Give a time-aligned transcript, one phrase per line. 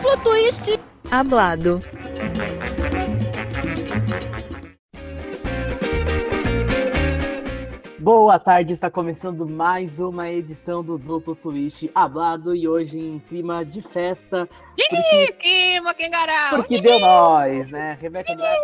[0.00, 0.80] Duplo twist.
[1.10, 1.78] Hablado.
[7.98, 13.62] Boa tarde, está começando mais uma edição do Duplo Twist Hablado e hoje em clima
[13.62, 14.48] de festa.
[14.74, 16.56] Porque, clima, Kengarau!
[16.56, 17.94] Porque deu nós, né?
[18.00, 18.58] Rebeca Andrade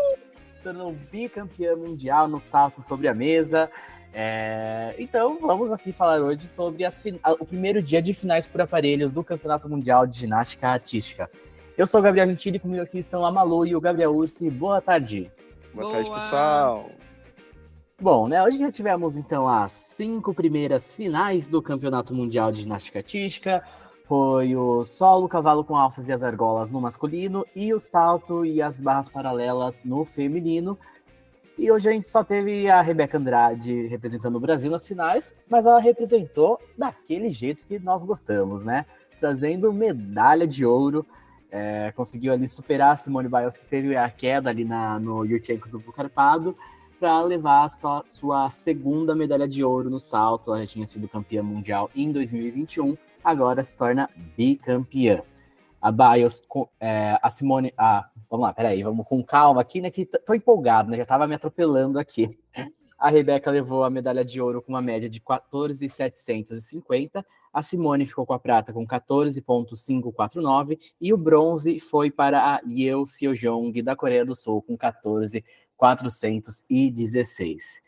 [0.48, 3.70] se tornou bicampeã mundial no salto sobre a mesa.
[4.18, 7.04] É, então vamos aqui falar hoje sobre as,
[7.38, 11.30] o primeiro dia de finais por aparelhos do Campeonato Mundial de Ginástica Artística.
[11.76, 14.48] Eu sou o Gabriel Gentili, comigo aqui estão a Malu e o Gabriel Ursi.
[14.48, 15.30] Boa tarde.
[15.74, 16.90] Boa, Boa tarde, pessoal.
[18.00, 23.00] Bom, né, hoje já tivemos então as cinco primeiras finais do Campeonato Mundial de Ginástica
[23.00, 23.62] Artística.
[24.06, 28.62] Foi o solo, cavalo com alças e as argolas no masculino e o salto e
[28.62, 30.78] as barras paralelas no feminino.
[31.58, 35.64] E hoje a gente só teve a Rebeca Andrade representando o Brasil nas finais, mas
[35.64, 38.84] ela representou daquele jeito que nós gostamos, né?
[39.18, 41.06] Trazendo medalha de ouro.
[41.50, 45.68] É, conseguiu ali superar a Simone Biles, que teve a queda ali na, no Yurchenko
[45.70, 46.54] do Carpado
[47.00, 50.50] para levar só sua segunda medalha de ouro no salto.
[50.50, 55.22] Ela já tinha sido campeã mundial em 2021, agora se torna bicampeã.
[55.80, 56.42] A Bios,
[56.78, 57.72] é, a Simone.
[57.78, 59.90] Ah, vamos lá, peraí, vamos com calma aqui, né?
[59.90, 60.96] Que tô empolgado, né?
[60.96, 62.38] Já tava me atropelando aqui.
[62.98, 67.24] A Rebeca levou a medalha de ouro com uma média de 14,750.
[67.52, 70.78] A Simone ficou com a prata com 14,549.
[70.98, 75.44] E o bronze foi para a Yeo Seojong da Coreia do Sul com 14
[75.76, 77.82] 416.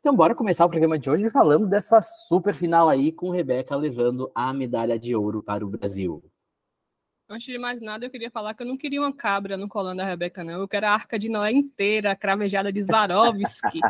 [0.00, 4.30] Então, bora começar o programa de hoje falando dessa super final aí, com Rebeca levando
[4.34, 6.22] a medalha de ouro para o Brasil.
[7.28, 9.96] Antes de mais nada, eu queria falar que eu não queria uma cabra no colão
[9.96, 10.60] da Rebeca, não.
[10.60, 13.80] Eu quero a arca de Noé inteira, cravejada de Swarovski.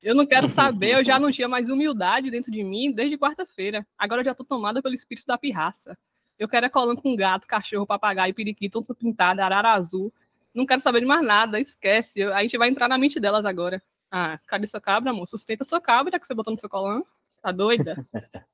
[0.00, 3.84] eu não quero saber, eu já não tinha mais humildade dentro de mim desde quarta-feira.
[3.98, 5.98] Agora eu já tô tomada pelo espírito da pirraça.
[6.38, 10.12] Eu quero a colã com gato, cachorro, papagaio, periquito, onça pintada, arara azul,
[10.54, 12.22] não quero saber de mais nada, esquece.
[12.22, 13.82] A gente vai entrar na mente delas agora.
[14.10, 15.26] Ah, cadê sua cabra, amor?
[15.26, 17.02] Sustenta sua cabra que você botou no seu colã.
[17.42, 17.96] Tá doida?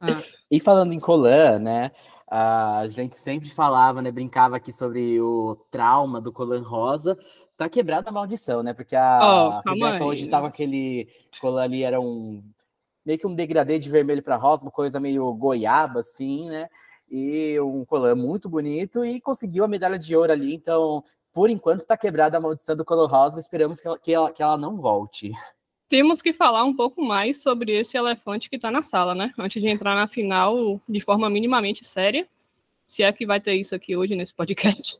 [0.00, 0.22] Ah.
[0.50, 1.90] E falando em colã, né?
[2.36, 4.10] A gente sempre falava, né?
[4.10, 7.16] Brincava aqui sobre o trauma do colã rosa.
[7.56, 8.74] Tá quebrada a maldição, né?
[8.74, 11.08] Porque a oh, Rebeca hoje tava aquele
[11.40, 12.42] colã ali, era um
[13.06, 16.68] meio que um degradê de vermelho para rosa, uma coisa meio goiaba, assim, né?
[17.08, 20.56] E um colã muito bonito e conseguiu a medalha de ouro ali.
[20.56, 24.32] Então, por enquanto está quebrada a maldição do Color Rosa, esperamos que ela, que ela,
[24.32, 25.30] que ela não volte.
[25.88, 29.32] Temos que falar um pouco mais sobre esse elefante que está na sala, né?
[29.38, 32.26] Antes de entrar na final de forma minimamente séria,
[32.86, 34.98] se é que vai ter isso aqui hoje nesse podcast.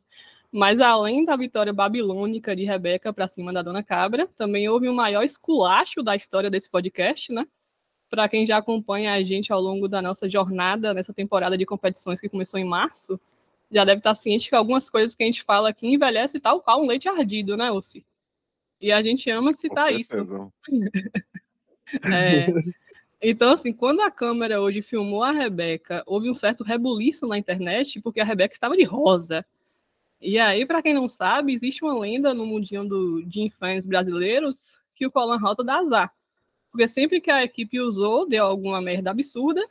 [0.53, 4.94] Mas além da vitória babilônica de Rebeca para cima da Dona Cabra, também houve o
[4.94, 7.44] maior esculacho da história desse podcast, né?
[8.09, 12.21] Para quem já acompanha a gente ao longo da nossa jornada nessa temporada de competições
[12.21, 13.19] que começou em março,
[13.69, 16.83] já deve estar ciente que algumas coisas que a gente fala aqui envelhece tal qual
[16.83, 18.05] um leite ardido, né, Ussi?
[18.81, 20.53] E a gente ama citar isso.
[22.05, 22.47] é.
[23.23, 28.01] Então, assim, quando a câmera hoje filmou a Rebeca, houve um certo rebuliço na internet,
[28.03, 29.45] porque a Rebeca estava de rosa.
[30.21, 34.77] E aí, para quem não sabe, existe uma lenda no mundinho do, de fãs brasileiros
[34.95, 36.12] que o Colan Rosa dá azar.
[36.71, 39.65] Porque sempre que a equipe usou, deu alguma merda absurda,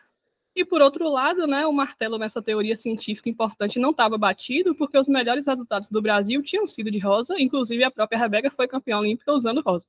[0.55, 4.97] e por outro lado, né, o martelo nessa teoria científica importante não estava batido, porque
[4.97, 8.99] os melhores resultados do Brasil tinham sido de rosa, inclusive a própria Rebeca foi campeã
[8.99, 9.87] olímpica usando rosa.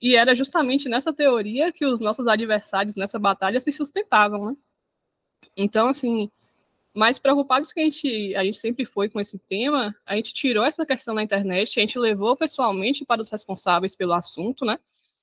[0.00, 4.56] E era justamente nessa teoria que os nossos adversários nessa batalha se sustentavam, né?
[5.56, 6.30] Então, assim,
[6.94, 10.64] mais preocupados que a gente, a gente sempre foi com esse tema, a gente tirou
[10.64, 14.78] essa questão na internet, a gente levou pessoalmente para os responsáveis pelo assunto, né?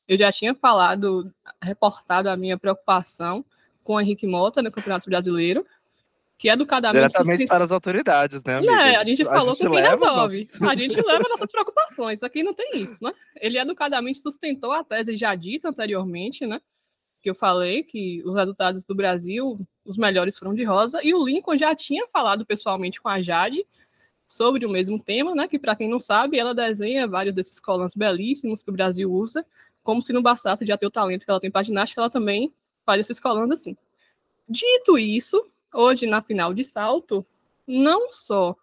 [0.08, 3.44] Eu já tinha falado, reportado a minha preocupação
[3.86, 5.66] com Henrique Mota no Campeonato Brasileiro,
[6.38, 7.08] que educadamente...
[7.08, 8.74] Diretamente para as autoridades, né, amiga?
[8.74, 10.40] É, a gente falou a gente que quem resolve.
[10.40, 10.70] Nossa...
[10.70, 13.14] A gente leva nossas preocupações, aqui não tem isso, né?
[13.40, 16.60] Ele educadamente sustentou a tese já dita anteriormente, né?
[17.22, 21.24] Que eu falei que os resultados do Brasil, os melhores foram de rosa, e o
[21.24, 23.66] Lincoln já tinha falado pessoalmente com a Jade
[24.28, 25.48] sobre o mesmo tema, né?
[25.48, 29.46] Que para quem não sabe, ela desenha vários desses colãs belíssimos que o Brasil usa,
[29.84, 32.52] como se não bastasse já ter o talento que ela tem para ginástica, ela também
[32.84, 33.78] faz esses colandos assim.
[34.48, 35.44] Dito isso,
[35.74, 37.26] hoje na final de salto,
[37.68, 38.56] não só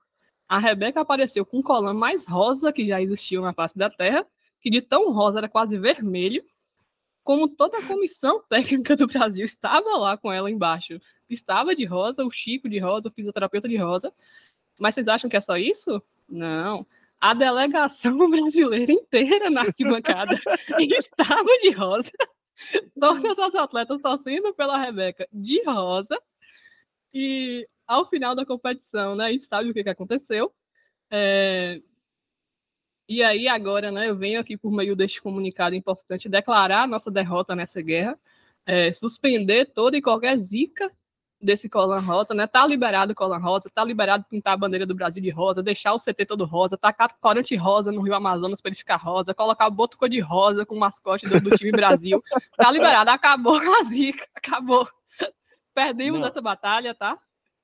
[0.48, 4.26] a Rebeca apareceu com um colã mais rosa que já existiu na face da Terra,
[4.60, 6.44] que de tão rosa era quase vermelho,
[7.24, 11.00] como toda a comissão técnica do Brasil estava lá com ela embaixo.
[11.28, 14.12] Estava de rosa, o Chico de rosa, o fisioterapeuta de rosa.
[14.78, 16.02] Mas vocês acham que é só isso?
[16.28, 16.86] Não.
[17.18, 20.38] A delegação brasileira inteira na arquibancada
[20.78, 22.10] estava de rosa.
[22.98, 26.20] Todas as atletas torcendo pela Rebeca de rosa.
[27.12, 29.26] E ao final da competição, né?
[29.26, 30.52] A gente sabe o que, que aconteceu.
[31.10, 31.80] É...
[33.08, 37.10] E aí, agora, né, eu venho aqui por meio deste comunicado importante declarar a nossa
[37.10, 38.18] derrota nessa guerra,
[38.64, 40.90] é, suspender toda e qualquer zica
[41.42, 42.46] desse Colan Rosa, né?
[42.46, 45.92] Tá liberado o Colan Rosa, tá liberado pintar a bandeira do Brasil de rosa, deixar
[45.92, 49.66] o CT todo rosa, tacar corante rosa no Rio Amazonas para ele ficar rosa, colocar
[49.66, 52.22] o boto cor de rosa com o mascote do, do time Brasil.
[52.56, 54.88] Tá liberado, acabou a zica, acabou.
[55.74, 56.28] Perdemos Não.
[56.28, 57.18] essa batalha, tá?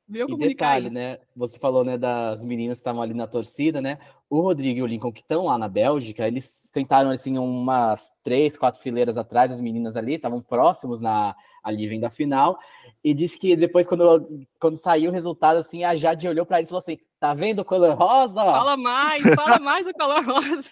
[0.09, 0.95] Viu e detalhe, isso.
[0.95, 1.19] né?
[1.37, 3.99] Você falou, né, das meninas que estavam ali na torcida, né?
[4.31, 8.57] O Rodrigo e o Lincoln, que estão lá na Bélgica, eles sentaram, assim, umas três,
[8.57, 12.59] quatro fileiras atrás, as meninas ali, estavam próximos na ali vem da final,
[13.05, 16.69] e disse que depois, quando, quando saiu o resultado, assim, a Jade olhou para eles
[16.69, 18.43] e falou assim, tá vendo o color rosa?
[18.43, 20.71] Fala mais, fala mais do color rosa.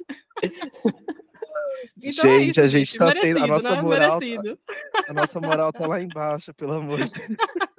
[2.02, 3.44] Então é gente, é isso, a gente, gente tá sendo.
[3.44, 3.82] A nossa, né?
[3.82, 7.36] moral, tá, a nossa moral tá lá embaixo, pelo amor de Deus.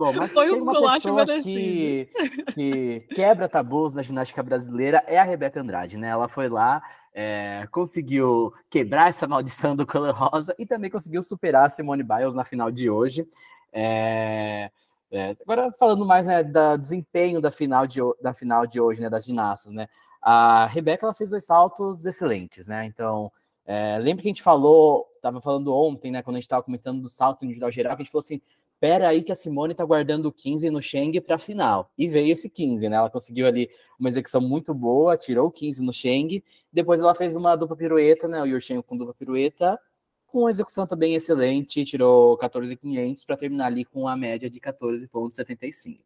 [0.00, 2.08] Bom, mas Foi tem uma pessoa que,
[2.54, 6.08] que quebra tabus na ginástica brasileira é a Rebeca Andrade, né?
[6.08, 6.82] Ela foi lá,
[7.12, 12.34] é, conseguiu quebrar essa maldição do color rosa e também conseguiu superar a Simone Biles
[12.34, 13.28] na final de hoje.
[13.70, 14.70] É,
[15.12, 19.10] é, agora falando mais né, do desempenho da final de, da final de hoje, né,
[19.10, 19.86] das ginastas, né?
[20.22, 22.86] A Rebeca ela fez dois saltos excelentes, né?
[22.86, 23.30] Então,
[23.66, 27.02] é, lembra que a gente falou, estava falando ontem, né, quando a gente estava comentando
[27.02, 28.40] do salto individual geral, que a gente falou assim,
[28.80, 31.92] pera aí que a Simone tá guardando o 15 no Cheng para final.
[31.96, 32.96] E veio esse 15, né?
[32.96, 36.42] Ela conseguiu ali uma execução muito boa, tirou o 15 no Cheng,
[36.72, 38.40] depois ela fez uma dupla pirueta, né?
[38.40, 39.78] O Yurchen com dupla pirueta,
[40.26, 46.00] com uma execução também excelente, tirou 14.500 para terminar ali com a média de 14.75.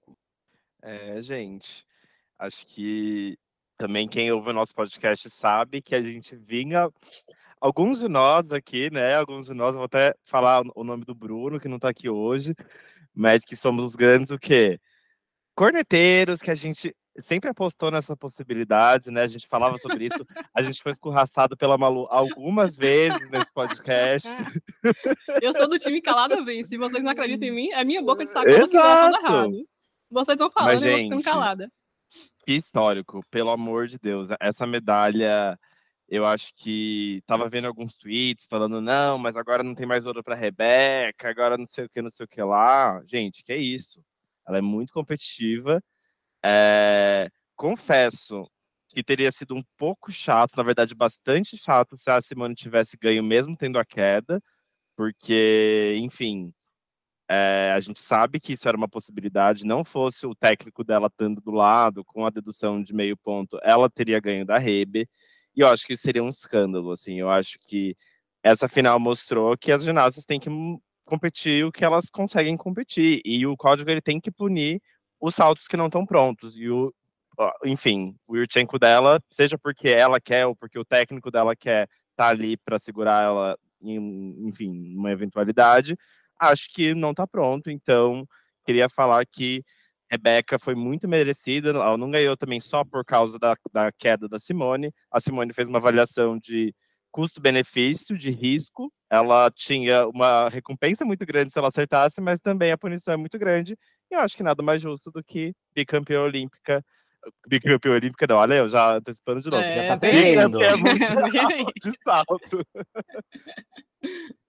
[0.82, 1.86] É, gente,
[2.38, 3.38] acho que
[3.78, 6.90] também quem ouve o nosso podcast sabe que a gente vinha
[7.64, 9.16] alguns de nós aqui, né?
[9.16, 12.54] Alguns de nós, vou até falar o nome do Bruno, que não está aqui hoje,
[13.14, 14.78] mas que somos os grandes o quê?
[15.54, 19.22] Corneteiros, que a gente sempre apostou nessa possibilidade, né?
[19.22, 24.28] A gente falava sobre isso, a gente foi escorraçado pela Malu algumas vezes nesse podcast.
[25.40, 26.64] Eu sou do time calada vem.
[26.64, 29.66] Se vocês não acreditam em mim, é minha boca de saco que tá errado.
[30.10, 31.72] Vocês estão falando Mas, gente, e eu ficando calada.
[32.44, 34.28] Que histórico, pelo amor de Deus.
[34.38, 35.58] Essa medalha
[36.08, 40.22] eu acho que estava vendo alguns tweets falando, não, mas agora não tem mais ouro
[40.22, 43.02] para Rebeca, agora não sei o que, não sei o que lá.
[43.06, 44.02] Gente, que é isso?
[44.46, 45.82] Ela é muito competitiva.
[46.44, 47.30] É...
[47.56, 48.48] Confesso
[48.88, 53.22] que teria sido um pouco chato, na verdade, bastante chato, se a Simone tivesse ganho,
[53.22, 54.40] mesmo tendo a queda,
[54.96, 56.52] porque, enfim,
[57.28, 61.40] é, a gente sabe que isso era uma possibilidade, não fosse o técnico dela estando
[61.40, 65.08] do lado, com a dedução de meio ponto, ela teria ganho da Rebe.
[65.56, 67.18] E eu acho que seria um escândalo, assim.
[67.20, 67.96] Eu acho que
[68.42, 70.50] essa final mostrou que as ginastas têm que
[71.04, 73.20] competir o que elas conseguem competir.
[73.24, 74.80] E o código ele tem que punir
[75.20, 76.56] os saltos que não estão prontos.
[76.56, 76.92] E o,
[77.64, 82.26] enfim, o Yurchenko dela, seja porque ela quer ou porque o técnico dela quer estar
[82.26, 85.96] tá ali para segurar ela, em, enfim, uma eventualidade,
[86.38, 87.70] acho que não está pronto.
[87.70, 88.26] Então,
[88.64, 89.64] queria falar que
[90.14, 94.38] Rebeca foi muito merecida, ela não ganhou também só por causa da, da queda da
[94.38, 94.92] Simone.
[95.10, 96.72] A Simone fez uma avaliação de
[97.10, 98.92] custo-benefício, de risco.
[99.10, 103.38] Ela tinha uma recompensa muito grande se ela acertasse, mas também a punição é muito
[103.38, 103.76] grande.
[104.10, 106.84] E eu acho que nada mais justo do que bicampeã olímpica.
[107.48, 109.62] Bicampeã olímpica, não, olha, eu já antecipando de novo.
[109.62, 110.58] É, já tá perdendo.
[111.82, 112.64] de salto.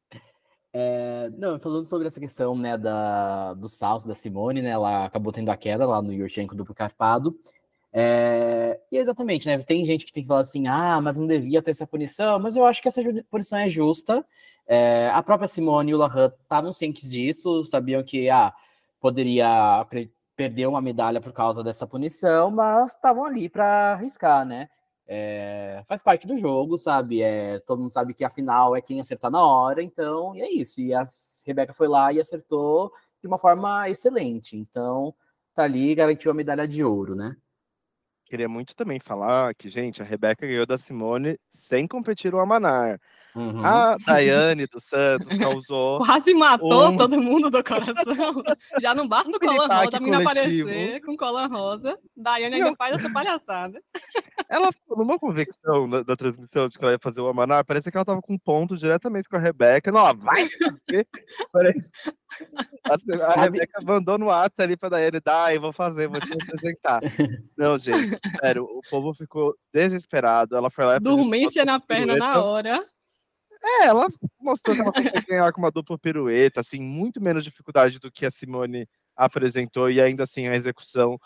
[0.77, 5.31] É, não, falando sobre essa questão né, da, do salto da Simone, né, ela acabou
[5.31, 7.33] tendo a queda lá no Yurchenko duplo carpado.
[7.93, 9.57] É, e exatamente, né?
[9.59, 12.57] Tem gente que tem que falar assim, ah, mas não devia ter essa punição, mas
[12.57, 13.01] eu acho que essa
[13.31, 14.25] punição é justa.
[14.67, 18.53] É, a própria Simone e o Lahan estavam cientes disso, sabiam que ah,
[18.99, 19.87] poderia
[20.35, 24.67] perder uma medalha por causa dessa punição, mas estavam ali para arriscar, né?
[25.07, 27.21] É, faz parte do jogo, sabe?
[27.21, 30.51] É, todo mundo sabe que a final é quem acertar na hora, então, e é
[30.51, 30.81] isso.
[30.81, 31.03] E a
[31.45, 34.57] Rebeca foi lá e acertou de uma forma excelente.
[34.57, 35.13] Então,
[35.53, 37.35] tá ali e garantiu a medalha de ouro, né?
[38.25, 42.99] Queria muito também falar que, gente, a Rebeca ganhou da Simone sem competir o Amanar.
[43.35, 43.65] Uhum.
[43.65, 45.97] A Daiane dos Santos causou.
[46.05, 46.97] Quase matou um...
[46.97, 48.41] todo mundo do coração.
[48.81, 51.99] Já não basta o colan rosa, a menina aparecer com colan rosa.
[52.15, 53.81] Daiane ainda faz essa palhaçada.
[54.47, 57.97] Ela, numa convicção da, da, transmissão de que ela ia fazer o Amanar, parece que
[57.97, 59.91] ela tava com um ponto diretamente com a Rebeca.
[59.91, 61.05] Não, ela vai fazer.
[62.85, 67.01] a, a Rebeca mandou no ato ali pra Daiane, Dai, vou fazer, vou te representar.
[67.57, 70.55] Não, gente, sério, o povo ficou desesperado.
[70.55, 70.99] Ela foi lá.
[70.99, 72.81] Dormência na perna na hora.
[73.65, 74.07] É, ela
[74.39, 78.25] mostrou que ela consegue ganhar com uma dupla pirueta, assim, muito menos dificuldade do que
[78.25, 81.17] a Simone apresentou e ainda assim a execução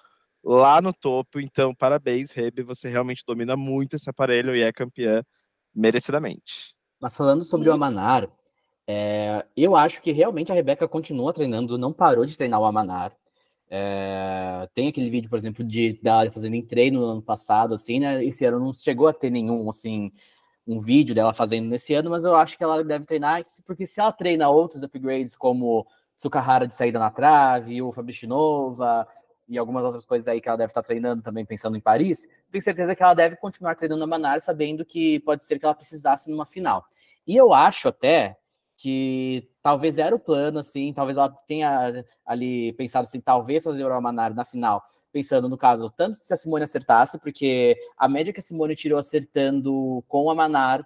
[0.43, 1.39] lá no topo.
[1.39, 5.21] Então, parabéns, Rebe, você realmente domina muito esse aparelho e é campeã
[5.75, 6.73] merecidamente.
[6.99, 8.29] Mas falando sobre o Amanar,
[8.87, 13.13] é, eu acho que realmente a Rebeca continua treinando, não parou de treinar o Amanar.
[13.69, 17.99] É, tem aquele vídeo, por exemplo, de dela fazendo em treino no ano passado, assim,
[17.99, 18.23] né?
[18.25, 20.11] Esse ano não chegou a ter nenhum, assim,
[20.69, 23.99] um vídeo dela fazendo nesse ano, mas eu acho que ela deve treinar, porque se
[23.99, 25.85] ela treina outros upgrades como
[26.15, 29.07] Tsukahara de saída na trave, o Fabrichinova
[29.47, 32.63] e algumas outras coisas aí que ela deve estar treinando também pensando em Paris, tenho
[32.63, 36.29] certeza que ela deve continuar treinando a Manar, sabendo que pode ser que ela precisasse
[36.29, 36.85] numa final.
[37.25, 38.37] E eu acho até
[38.77, 44.01] que talvez era o plano, assim, talvez ela tenha ali pensado assim, talvez fazer o
[44.01, 48.39] Manar na final, pensando no caso, tanto se a Simone acertasse, porque a média que
[48.39, 50.85] a Simone tirou acertando com a Manar,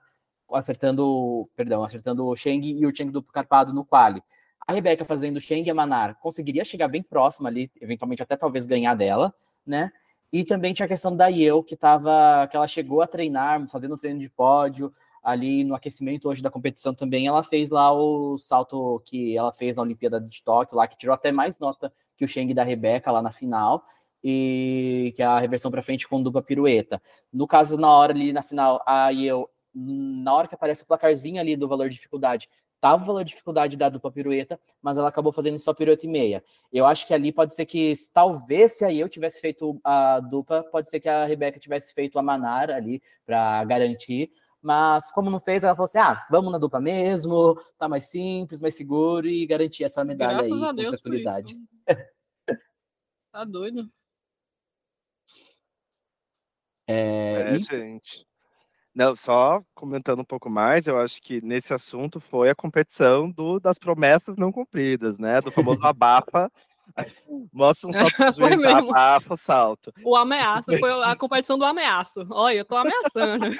[0.51, 4.21] acertando, perdão, acertando o Cheng e o Cheng do Carpado no quali.
[4.65, 8.65] A Rebeca fazendo Cheng e a Manar conseguiria chegar bem próximo ali, eventualmente até talvez
[8.65, 9.33] ganhar dela,
[9.65, 9.91] né?
[10.31, 13.97] E também tinha a questão da Yeo, que tava, que ela chegou a treinar, fazendo
[13.97, 14.91] treino de pódio,
[15.23, 19.77] ali no aquecimento hoje da competição também, ela fez lá o salto que ela fez
[19.77, 23.09] na Olimpíada de Tóquio, lá que tirou até mais nota que o Cheng da Rebeca
[23.09, 23.85] lá na final,
[24.23, 27.01] e que é a reversão para frente com dupla pirueta.
[27.31, 31.41] No caso, na hora ali na final, aí eu na hora que aparece o placarzinho
[31.41, 32.47] ali do valor de dificuldade,
[32.79, 36.09] tava o valor de dificuldade da dupla pirueta, mas ela acabou fazendo só pirueta e
[36.09, 36.43] meia.
[36.71, 40.63] Eu acho que ali pode ser que, talvez, se aí eu tivesse feito a dupla,
[40.63, 45.39] pode ser que a Rebeca tivesse feito a Manar ali para garantir, mas como não
[45.39, 49.45] fez, ela falou assim: ah, vamos na dupla mesmo, tá mais simples, mais seguro e
[49.45, 51.55] garantir essa medalha Graças aí com tranquilidade.
[53.31, 53.89] Tá doido.
[56.87, 58.25] É, É, e- gente.
[58.95, 63.59] Não, só comentando um pouco mais, eu acho que nesse assunto foi a competição do,
[63.59, 65.41] das promessas não cumpridas, né?
[65.41, 66.51] Do famoso abafa.
[67.53, 69.93] Mostra um salto do Foi juiz, abafa o salto.
[70.03, 72.25] O ameaça, foi a competição do ameaço.
[72.31, 73.55] Olha, eu tô ameaçando.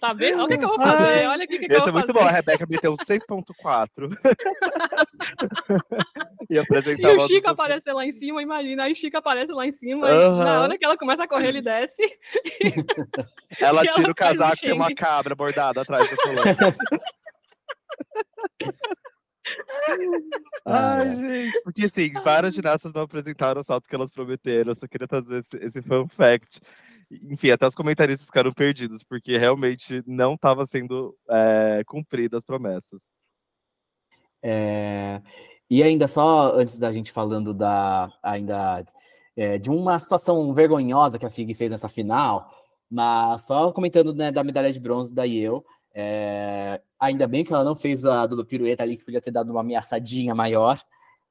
[0.00, 0.42] Tá vendo?
[0.42, 1.26] Olha o que, que eu vou fazer.
[1.26, 2.24] Olha aqui o que, que eu Esse é vou muito fazer.
[2.24, 4.12] bom, a Rebeca meteu 6.4.
[6.50, 9.66] e E o Chico do- aparecer lá em cima, imagina, aí o Chico aparece lá
[9.66, 10.40] em cima, Aham.
[10.40, 12.02] e na hora que ela começa a correr, ele desce.
[13.60, 16.42] Ela tira ela o casaco, tem uma cabra bordada atrás do colã.
[20.66, 21.60] Ai, gente.
[21.62, 24.70] Porque, assim, várias ginastas não apresentaram o salto que elas prometeram.
[24.70, 26.60] Eu só queria trazer esse, esse fun fact.
[27.10, 33.00] Enfim, até os comentaristas ficaram perdidos, porque realmente não estava sendo é, cumprida as promessas.
[34.42, 35.20] É,
[35.70, 38.84] e ainda só antes da gente falando da ainda
[39.36, 42.50] é, de uma situação vergonhosa que a FIG fez nessa final,
[42.90, 45.62] mas só comentando né, da medalha de bronze da Yale,
[45.94, 49.50] é, ainda bem que ela não fez a do pirueta ali, que podia ter dado
[49.50, 50.78] uma ameaçadinha maior.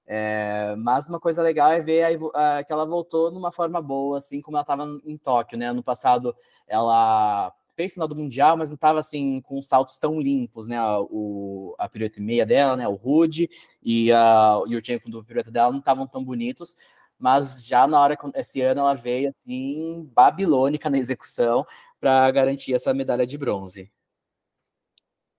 [0.08, 4.18] É, mas uma coisa legal é ver a a- que ela voltou numa forma boa,
[4.18, 5.68] assim como ela estava em Tóquio, né?
[5.68, 6.36] Ano passado
[6.68, 10.78] ela fez final do Mundial, mas não estava assim com saltos tão limpos, né?
[11.10, 12.88] O, a pirueta meia dela, né?
[12.88, 13.50] O Rude
[13.84, 16.76] e, a, e o Tchenko do pirueta dela não estavam tão bonitos,
[17.18, 21.66] mas já na hora, esse ano ela veio assim, babilônica na execução
[22.00, 23.92] para garantir essa medalha de bronze.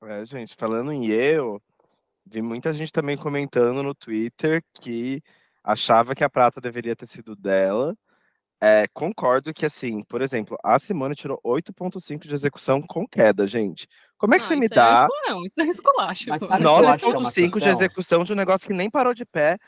[0.05, 1.61] É, gente, falando em Yale,
[2.27, 5.23] vi muita gente também comentando no Twitter que
[5.63, 7.97] achava que a prata deveria ter sido dela.
[8.61, 13.89] É, concordo que, assim, por exemplo, a Simone tirou 8,5 de execução com queda, gente.
[14.17, 16.25] Como é que Ah, você me isso dá É esco- não, isso é esculacho.
[16.29, 16.47] Mas pô.
[16.47, 18.73] sabe o que eu acho que é uma 9,5 de execução de um negócio que
[18.73, 19.59] nem parou de pé?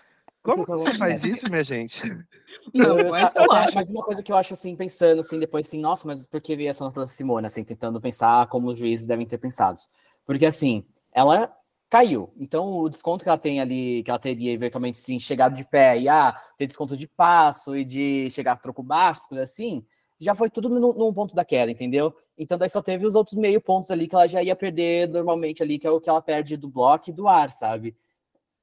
[0.42, 2.02] Como que você eu- faz isso, minha gente?
[2.72, 3.74] Não, Eu- eu- é eu- esculacho.
[3.74, 6.56] mas uma coisa que eu acho assim, pensando assim, depois assim, nossa, mas por que
[6.56, 9.78] veio essa nota da Simone, assim, tentando pensar como os juízes devem ter pensado.
[10.24, 11.54] Porque assim, ela
[11.88, 12.32] caiu.
[12.36, 15.98] Então o desconto que ela tem ali, que ela teria eventualmente sim, chegado de pé
[15.98, 18.84] e ah, ter desconto de passo e de chegar a troco
[19.28, 19.84] coisa assim,
[20.18, 22.14] já foi tudo no, num ponto da queda, entendeu?
[22.36, 25.62] Então daí só teve os outros meio pontos ali que ela já ia perder normalmente
[25.62, 27.94] ali, que é o que ela perde do bloco e do ar, sabe?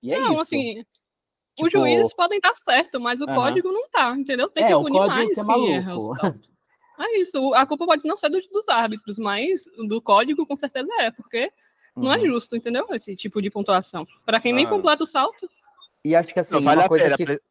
[0.02, 0.42] E é não, isso.
[0.42, 0.84] assim,
[1.56, 3.36] Tipo, os juízes podem estar certo, mas o Aham.
[3.36, 4.50] código não tá, entendeu?
[4.50, 6.16] Tem É, que punir mais que é quem erra maluco.
[7.00, 10.90] É isso, a culpa pode não ser dos, dos árbitros, mas do código com certeza
[11.00, 11.52] é, porque
[11.96, 12.26] não é uhum.
[12.28, 12.86] justo, entendeu?
[12.92, 14.06] Esse tipo de pontuação.
[14.26, 14.70] Para quem nem Ah.
[14.70, 15.50] completa o salto,
[16.04, 17.36] E acho que assim, Não, vale uma a coisa pena.
[17.38, 17.42] que.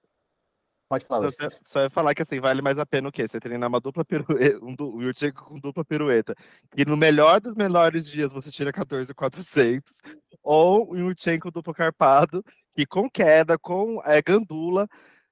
[0.88, 1.30] Pode falar,
[1.64, 3.28] só- ia falar que assim, vale mais a pena o quê?
[3.28, 4.26] Você treinar uma dupla pirueta,
[4.64, 6.34] um du- o Yurchenko com dupla pirueta,
[6.76, 9.98] que no melhor dos melhores dias você tira 14,400,
[10.42, 14.88] ou o Yurchenko duplo carpado, que com queda, com é, gandula,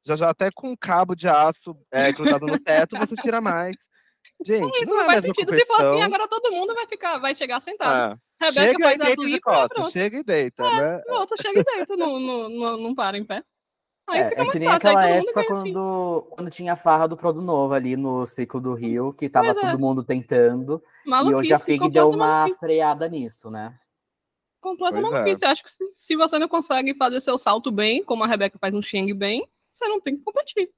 [0.06, 3.76] já já até com cabo de aço é, grudado no teto, você tira mais.
[4.44, 5.52] Gente, isso não não é faz sentido.
[5.52, 6.02] Se for assim, competição.
[6.02, 8.18] agora todo mundo vai ficar, vai chegar sentado.
[8.40, 9.90] Ah, Rebeca chega faz e a deita de e costas, pronto.
[9.90, 11.02] chega e deita, né?
[11.08, 13.42] Volta, chega e deita, não, não, não, não para em pé.
[14.08, 14.88] Aí é, fica é que nem fácil.
[14.88, 15.72] Aquela época ganha assim.
[15.72, 19.48] quando, quando tinha a farra do Prodo Novo ali no ciclo do Rio, que tava
[19.48, 19.54] é.
[19.54, 20.82] todo mundo tentando.
[21.04, 22.58] E hoje a Maluquice, FIG deu uma maluquice.
[22.58, 23.74] freada nisso, né?
[24.60, 25.10] Completa Pois é.
[25.10, 25.44] maluquice.
[25.44, 28.74] Acho que se, se você não consegue fazer seu salto bem, como a Rebeca faz
[28.74, 30.70] um Sheng bem, você não tem que competir.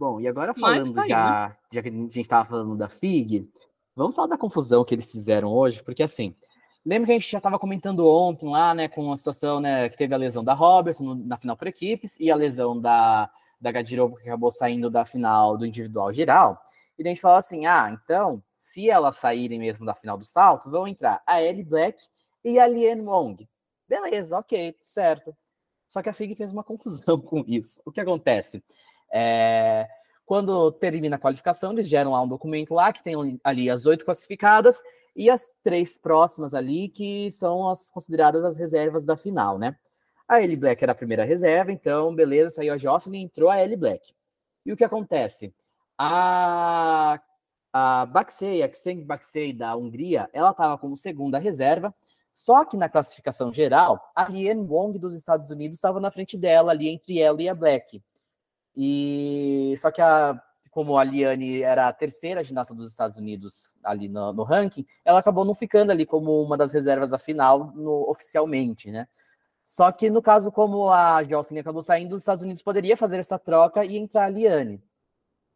[0.00, 3.46] Bom, e agora falando tá aí, já, já que a gente estava falando da FIG,
[3.94, 6.34] vamos falar da confusão que eles fizeram hoje, porque assim,
[6.82, 9.98] lembra que a gente já estava comentando ontem lá, né, com a situação, né, que
[9.98, 13.30] teve a lesão da Robertson na final por equipes e a lesão da,
[13.60, 16.58] da Gadirova que acabou saindo da final do individual geral.
[16.98, 20.70] E a gente falou assim, ah, então, se elas saírem mesmo da final do salto,
[20.70, 22.04] vão entrar a Ellie Black
[22.42, 23.46] e a Liane Wong.
[23.86, 25.36] Beleza, ok, certo.
[25.86, 27.82] Só que a FIG fez uma confusão com isso.
[27.84, 28.64] O que acontece?
[29.12, 29.88] É,
[30.24, 34.04] quando termina a qualificação, eles geram lá um documento lá que tem ali as oito
[34.04, 34.80] classificadas
[35.16, 39.76] e as três próximas ali que são as consideradas as reservas da final, né?
[40.28, 43.76] A Ellie Black era a primeira reserva, então beleza, saiu a Jocelyn, entrou a Ellie
[43.76, 44.12] Black.
[44.64, 45.52] E o que acontece?
[45.98, 47.20] A
[47.72, 51.94] a Baxey, a Xeng Baxey da Hungria, ela estava como segunda reserva,
[52.32, 56.72] só que na classificação geral, a Liane Wong dos Estados Unidos estava na frente dela
[56.72, 58.02] ali entre ela e a Black.
[58.82, 64.08] E só que a como a Liane era a terceira ginasta dos Estados Unidos ali
[64.08, 68.08] no, no ranking, ela acabou não ficando ali como uma das reservas da final no,
[68.08, 69.06] oficialmente, né?
[69.64, 73.38] Só que no caso, como a Jocelyn acabou saindo, os Estados Unidos poderia fazer essa
[73.38, 74.82] troca e entrar a Liane.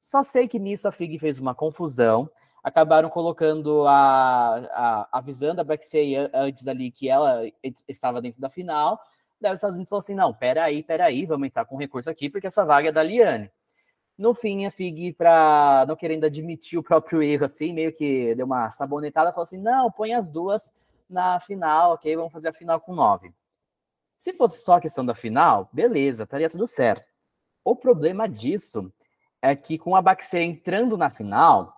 [0.01, 2.29] Só sei que nisso a FIG fez uma confusão.
[2.63, 7.41] Acabaram colocando a, a avisando a Baxey antes ali que ela
[7.89, 9.01] estava dentro da final.
[9.45, 12.47] Daí os Estados Unidos falou assim: não, peraí, peraí, vamos entrar com recurso aqui, porque
[12.47, 13.51] essa vaga é da Liane.
[14.17, 15.15] No fim, a FIG,
[15.87, 19.91] não querendo admitir o próprio erro, assim, meio que deu uma sabonetada, falou assim: não,
[19.91, 20.73] põe as duas
[21.11, 22.17] na final, ok?
[22.17, 23.35] Vamos fazer a final com nove.
[24.19, 27.07] Se fosse só a questão da final, beleza, estaria tudo certo.
[27.63, 28.91] O problema disso
[29.43, 31.71] é que com a Baxter entrando na final,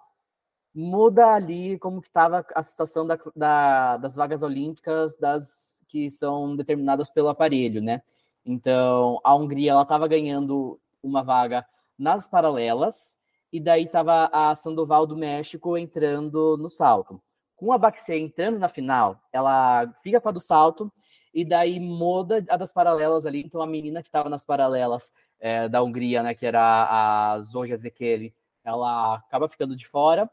[0.76, 6.54] muda ali como que estava a situação da, da, das vagas olímpicas das que são
[6.54, 8.02] determinadas pelo aparelho, né?
[8.44, 11.66] Então, a Hungria ela estava ganhando uma vaga
[11.98, 13.16] nas paralelas,
[13.52, 17.22] e daí estava a Sandoval do México entrando no salto.
[17.56, 20.92] Com a Baxter entrando na final, ela fica com a do salto,
[21.32, 23.42] e daí muda a das paralelas ali.
[23.42, 25.10] Então, a menina que estava nas paralelas
[25.40, 30.30] é, da Hungria, né, que era a Zoja Zekeli, ela acaba ficando de fora,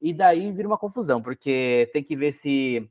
[0.00, 2.88] e daí vira uma confusão, porque tem que ver se.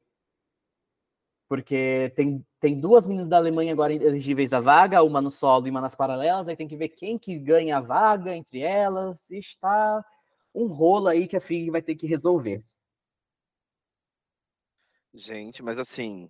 [1.48, 5.70] Porque tem, tem duas meninas da Alemanha agora elegíveis à vaga, uma no solo e
[5.70, 10.04] uma nas paralelas, aí tem que ver quem que ganha a vaga entre elas, está
[10.54, 12.58] um rolo aí que a FIG vai ter que resolver.
[15.14, 16.30] Gente, mas assim,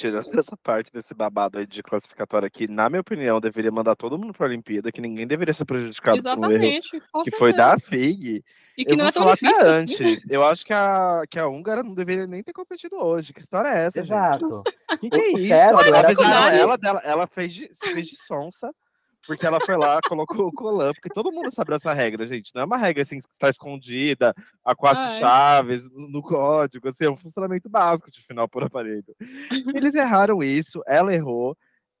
[0.00, 4.18] tirando essa parte desse babado aí de classificatório aqui, na minha opinião, deveria mandar todo
[4.18, 7.02] mundo para a Olimpíada, que ninguém deveria ser prejudicado por um erro Exatamente.
[7.24, 8.42] que foi da FIG.
[8.78, 9.56] E que Eu não vou é tão falar difícil.
[9.56, 10.04] até assim.
[10.04, 10.30] antes.
[10.30, 13.32] Eu acho que a, que a húngara não deveria nem ter competido hoje.
[13.32, 14.12] Que história é essa, gente?
[14.12, 14.62] Exato.
[15.00, 15.48] Que que é O isso?
[15.48, 18.70] falar- ela, dela, ela fez de, se fez de sonsa,
[19.26, 22.52] porque ela foi lá, colocou o colã, porque todo mundo sabe essa regra, gente.
[22.54, 25.10] Não é uma regra assim que está escondida, a quatro Ah, é.
[25.18, 29.04] chaves, no no código, assim, é um funcionamento básico de final por aparelho.
[29.74, 31.56] Eles erraram isso, ela errou.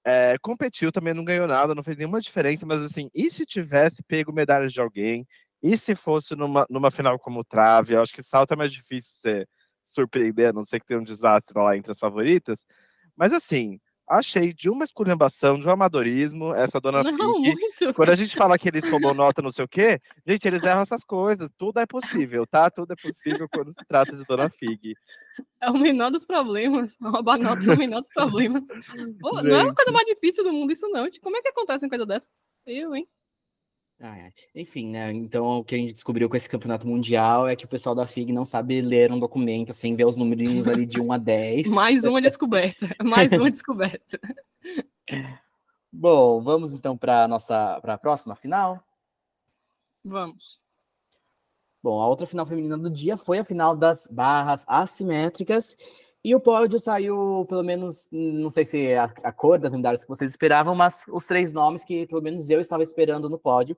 [0.06, 4.02] é, competiu, também não ganhou nada, não fez nenhuma diferença, mas assim, e se tivesse
[4.02, 5.26] pego medalha de alguém?
[5.62, 7.94] E se fosse numa, numa final como trave?
[7.94, 9.46] Eu acho que salto é mais difícil você
[9.84, 12.64] surpreender, a não ser que tenha um desastre lá entre as favoritas.
[13.16, 13.78] Mas assim,
[14.10, 17.60] achei de uma esculhambação, de um amadorismo, essa dona Não, Fique.
[17.60, 17.94] muito.
[17.94, 20.82] Quando a gente fala que eles roubam nota, não sei o quê, gente, eles erram
[20.82, 21.48] essas coisas.
[21.56, 22.68] Tudo é possível, tá?
[22.68, 24.94] Tudo é possível quando se trata de dona Fig.
[25.62, 26.96] É o menor dos problemas.
[27.00, 28.64] Roubar nota é o menor dos problemas.
[29.20, 31.08] Pô, não é uma coisa mais difícil do mundo isso, não.
[31.22, 32.28] Como é que acontece uma coisa dessa?
[32.66, 33.08] Eu, hein?
[34.02, 34.32] Ah, é.
[34.54, 35.12] Enfim, né?
[35.12, 38.06] Então o que a gente descobriu com esse campeonato mundial é que o pessoal da
[38.06, 41.66] FIG não sabe ler um documento sem ver os numerinhos ali de 1 a 10.
[41.68, 42.88] Mais uma descoberta.
[43.04, 44.18] Mais uma descoberta.
[45.92, 48.82] Bom, vamos então para nossa para a próxima final.
[50.02, 50.58] Vamos.
[51.82, 55.76] Bom, a outra final feminina do dia foi a final das barras assimétricas.
[56.22, 60.02] E o pódio saiu, pelo menos, não sei se é a, a cor das medalhas
[60.02, 63.76] que vocês esperavam, mas os três nomes que, pelo menos, eu estava esperando no pódio.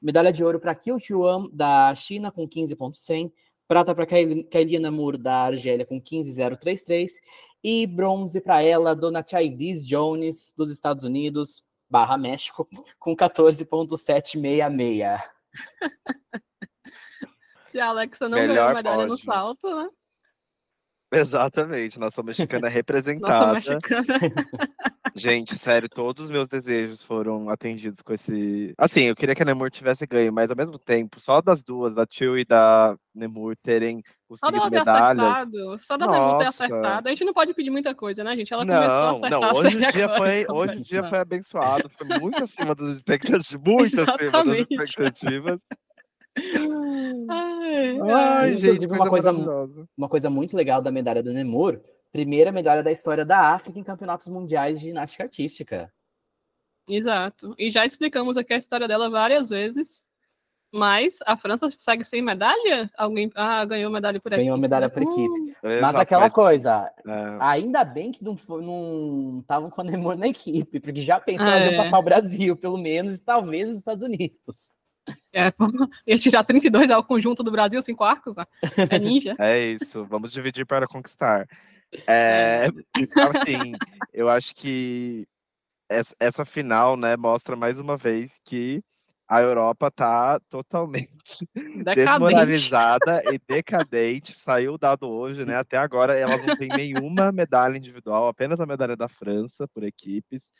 [0.00, 3.32] Medalha de ouro para Kiu Chuan, da China, com 15,100.
[3.66, 7.18] Prata para Kaili Namur, da Argélia, com 15,033.
[7.64, 15.20] E bronze para ela, Dona Chaylis Jones, dos Estados Unidos, barra México, com 14,766.
[17.66, 19.24] Se a Alexa não Melhor ganhou medalha no pódio.
[19.24, 19.88] salto, né?
[21.12, 23.52] Exatamente, nossa mexicana Nossa representada.
[23.54, 24.04] mexicana.
[25.16, 28.72] Gente, sério, todos os meus desejos foram atendidos com esse.
[28.78, 31.94] Assim, eu queria que a Nemur tivesse ganho, mas ao mesmo tempo, só das duas,
[31.94, 34.00] da Tio e da Nemur, terem
[34.32, 35.18] Só conseguido ter medalhas.
[35.18, 36.64] acertado, só da Nemur ter Nossa.
[36.64, 37.08] acertado.
[37.08, 38.52] A gente não pode pedir muita coisa, né, gente?
[38.52, 41.88] Ela começou a Não, acertar não, hoje o dia foi, hoje o dia foi abençoado,
[41.88, 44.74] foi muito acima das expectativas, muito acima das Exatamente.
[44.74, 45.58] expectativas.
[47.30, 49.32] Ai, Ai, Inclusive, gente, uma coisa-.
[49.96, 51.80] Uma coisa muito legal da medalha do Nemur,
[52.12, 55.92] primeira medalha da história da África em campeonatos mundiais de ginástica artística.
[56.88, 57.54] Exato.
[57.58, 60.02] E já explicamos aqui a história dela várias vezes.
[60.70, 62.90] Mas a França segue sem medalha?
[62.96, 64.44] Alguém ah, ganhou medalha por equipe.
[64.44, 65.56] Ganhou medalha por Hum, equipe.
[65.62, 69.84] Mas Exato, aquela mas, coisa, é, ainda bem que não foi- não estavam com a
[69.84, 71.76] Nemur na equipe, porque já Ah, iam é.
[71.76, 74.72] passar o Brasil, pelo menos, e talvez os Estados Unidos.
[75.32, 75.52] É,
[76.06, 78.36] ia tirar 32 ao conjunto do Brasil, cinco arcos.
[78.38, 78.46] ah.
[78.90, 79.36] É ninja.
[79.38, 81.46] é isso, vamos dividir para conquistar.
[82.06, 82.66] É,
[83.16, 83.72] assim,
[84.12, 85.26] eu acho que
[85.88, 88.82] essa, essa final, né, mostra mais uma vez que
[89.28, 91.96] a Europa tá totalmente Decadente.
[91.96, 94.32] desmoralizada e decadente.
[94.32, 95.56] Saiu o dado hoje, né?
[95.56, 100.50] Até agora elas não têm nenhuma medalha individual, apenas a medalha da França por equipes.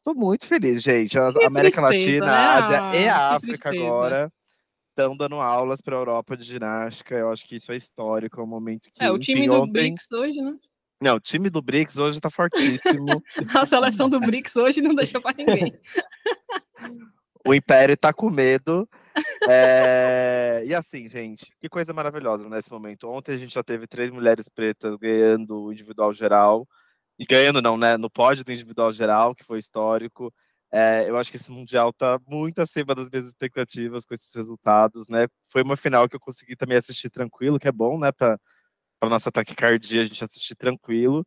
[0.00, 1.18] Estou muito feliz, gente.
[1.18, 2.32] A Que América tristeza, Latina, né?
[2.32, 2.54] a
[2.88, 3.84] Ásia e a África tristeza.
[3.86, 4.32] agora
[4.88, 7.14] estão dando aulas para a Europa de ginástica.
[7.14, 9.02] Eu acho que isso é histórico, é um momento que.
[9.04, 10.54] É, o time do ontem- BRICS hoje, né?
[11.02, 13.22] Não, o time do BRICS hoje está fortíssimo.
[13.62, 15.72] A seleção do BRICS hoje não deixou pra ninguém.
[17.46, 18.88] o Império tá com medo.
[19.48, 23.08] É, E assim, gente, que coisa maravilhosa nesse momento.
[23.08, 26.66] Ontem a gente já teve três mulheres pretas ganhando o individual geral.
[27.20, 27.98] E ganhando, não, né?
[27.98, 30.32] No pódio do individual geral, que foi histórico.
[30.72, 35.06] É, eu acho que esse Mundial tá muito acima das minhas expectativas com esses resultados,
[35.06, 35.26] né?
[35.46, 38.10] Foi uma final que eu consegui também assistir tranquilo, que é bom, né?
[38.10, 38.38] Para
[39.02, 41.22] nossa taquicardia, a gente assistir tranquilo.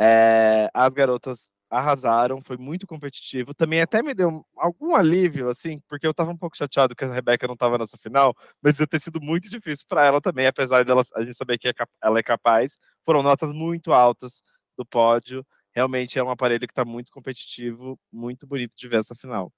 [0.00, 3.52] É, as garotas arrasaram, foi muito competitivo.
[3.52, 7.12] Também até me deu algum alívio, assim, porque eu tava um pouco chateado que a
[7.12, 10.84] Rebeca não tava nessa final, mas ia ter sido muito difícil para ela também, apesar
[10.84, 12.76] dela a gente saber que é ela é capaz.
[13.04, 14.40] Foram notas muito altas
[14.82, 15.46] do pódio.
[15.74, 19.52] Realmente é um aparelho que está muito competitivo, muito bonito de ver essa final.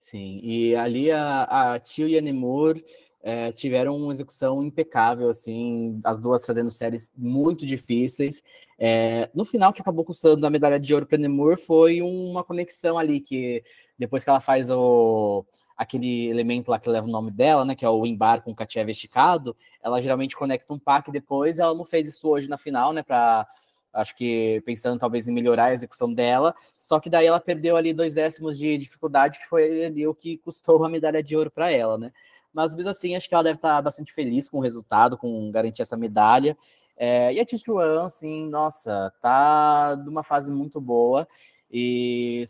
[0.00, 2.80] Sim, e ali a, a Tio e a Nemur
[3.22, 8.42] eh, tiveram uma execução impecável, assim, as duas trazendo séries muito difíceis.
[8.78, 12.96] Eh, no final, que acabou custando a medalha de ouro para Nemur foi uma conexão
[12.96, 13.62] ali, que
[13.98, 15.44] depois que ela faz o,
[15.76, 18.54] aquele elemento lá que leva o nome dela, né, que é o embar com o
[18.54, 22.92] Katiev esticado, ela geralmente conecta um pack depois, ela não fez isso hoje na final,
[22.92, 23.46] né, para
[23.92, 27.92] acho que pensando talvez em melhorar a execução dela, só que daí ela perdeu ali
[27.92, 31.70] dois décimos de dificuldade, que foi ali o que custou a medalha de ouro para
[31.70, 32.12] ela, né?
[32.52, 35.82] Mas mesmo assim, acho que ela deve estar bastante feliz com o resultado, com garantir
[35.82, 36.56] essa medalha.
[36.96, 41.28] É, e a Tichuan, assim, nossa, tá numa fase muito boa
[41.70, 42.44] e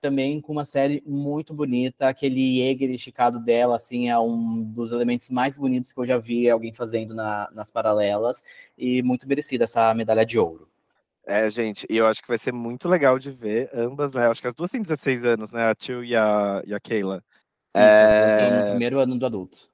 [0.00, 2.08] também com uma série muito bonita.
[2.08, 6.48] Aquele Jäger esticado dela, assim, é um dos elementos mais bonitos que eu já vi
[6.50, 8.42] alguém fazendo na- nas paralelas
[8.76, 10.68] e muito merecida essa medalha de ouro.
[11.26, 14.28] É, gente, e eu acho que vai ser muito legal de ver ambas, né?
[14.28, 15.68] Acho que as duas têm 16 anos, né?
[15.68, 17.20] A Tio e a, e a Keila.
[17.74, 19.68] Isso, vai É, no primeiro ano do adulto.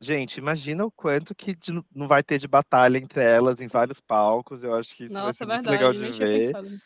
[0.00, 4.00] Gente, imagina o quanto que de- não vai ter de batalha entre elas em vários
[4.00, 4.64] palcos.
[4.64, 5.98] Eu acho que isso vai Nossa, ser é muito verdade.
[5.98, 6.80] legal de ver.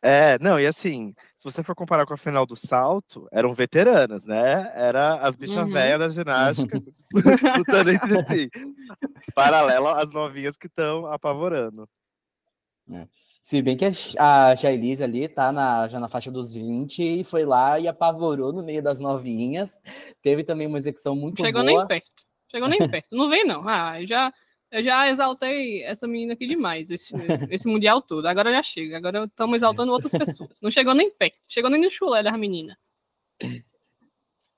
[0.00, 4.24] É, não, e assim, se você for comparar com a final do salto, eram veteranas,
[4.24, 4.70] né?
[4.74, 5.72] Era as bichas Uhum.
[5.72, 6.80] velhas da ginástica
[7.12, 8.48] disputando entre si.
[9.34, 11.88] Paralelo às novinhas que estão apavorando.
[13.48, 13.86] Se bem que
[14.18, 18.52] a Jailise ali tá na, já na faixa dos 20 e foi lá e apavorou
[18.52, 19.80] no meio das novinhas.
[20.20, 21.78] Teve também uma execução muito Chegou boa.
[21.78, 22.10] nem perto.
[22.50, 23.08] Chegou nem perto.
[23.10, 23.66] Não vem, não.
[23.66, 24.30] Ah, eu já,
[24.70, 27.14] eu já exaltei essa menina aqui demais, esse,
[27.50, 28.26] esse mundial todo.
[28.26, 28.98] Agora já chega.
[28.98, 30.60] Agora estamos exaltando outras pessoas.
[30.60, 31.38] Não chegou nem perto.
[31.48, 32.76] Chegou nem no chulé das meninas.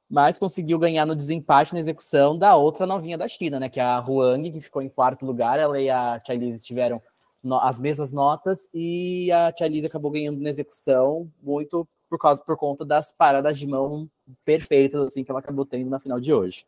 [0.09, 3.69] Mas conseguiu ganhar no desempate na execução da outra novinha da China, né?
[3.69, 5.61] Que é a Huang, que ficou em quarto lugar.
[5.61, 7.01] Ela e a Chailise tiveram
[7.43, 12.57] no- as mesmas notas e a Chailise acabou ganhando na execução muito por causa por
[12.57, 14.11] conta das paradas de mão
[14.45, 16.67] perfeitas assim que ela acabou tendo na final de hoje.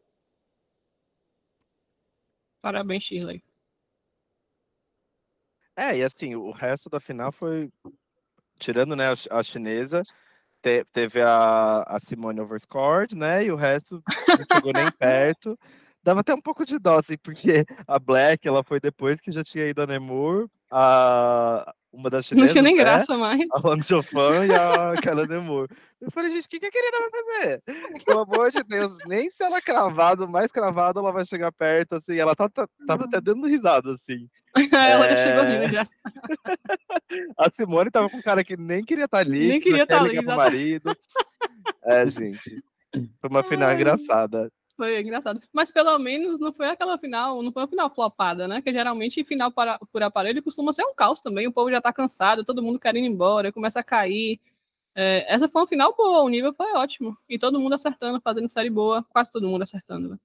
[2.61, 3.43] Parabéns, Shirley.
[5.77, 7.71] É, e assim, o resto da final foi.
[8.59, 10.03] Tirando né, a a chinesa,
[10.61, 13.45] te- teve a, a Simone Overscored, né?
[13.45, 15.59] E o resto não chegou nem perto.
[16.05, 19.43] Dava até um pouco de dó, assim, porque a Black ela foi depois que já
[19.43, 22.53] tinha ido a Nemur, a, uma das Não chinesas.
[22.53, 22.83] tinha nem né?
[22.83, 23.47] graça mais.
[23.53, 25.69] a Wang Chofan e a Carla Nemur.
[26.01, 27.63] Eu falei, gente, o que, que a querida vai fazer?
[28.05, 32.17] Pelo amor de Deus, nem se ela cravado, mais cravado, ela vai chegar perto, assim.
[32.17, 34.27] Ela tá, tá, tava até dando risada, assim.
[34.73, 35.89] Ela já chegou rindo já.
[37.39, 39.99] A Simone tava com um cara que nem queria estar tá ali, nem queria estar
[39.99, 40.95] tá ali, pro marido.
[41.85, 42.63] É, gente.
[43.21, 43.77] Foi uma final Ai.
[43.77, 44.51] engraçada.
[44.83, 45.41] Foi engraçado.
[45.53, 48.61] Mas pelo menos não foi aquela final, não foi uma final flopada, né?
[48.61, 51.47] Que geralmente final para, por aparelho costuma ser um caos também.
[51.47, 54.41] O povo já tá cansado, todo mundo querendo ir embora, começa a cair.
[54.93, 57.17] É, essa foi uma final boa, o nível foi ótimo.
[57.29, 60.09] E todo mundo acertando, fazendo série boa, quase todo mundo acertando.
[60.09, 60.19] Né?